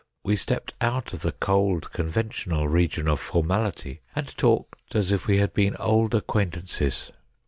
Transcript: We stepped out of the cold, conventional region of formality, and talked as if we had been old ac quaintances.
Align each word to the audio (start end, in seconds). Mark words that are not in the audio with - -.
We 0.23 0.35
stepped 0.35 0.73
out 0.81 1.13
of 1.13 1.21
the 1.21 1.31
cold, 1.31 1.91
conventional 1.91 2.67
region 2.67 3.07
of 3.07 3.19
formality, 3.19 4.01
and 4.15 4.35
talked 4.35 4.95
as 4.95 5.11
if 5.11 5.27
we 5.27 5.37
had 5.37 5.53
been 5.53 5.75
old 5.77 6.15
ac 6.15 6.23
quaintances. 6.27 7.11